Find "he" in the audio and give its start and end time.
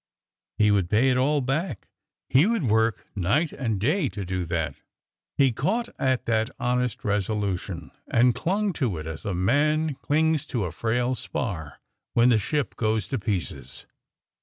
0.57-0.71, 2.27-2.47, 5.37-5.51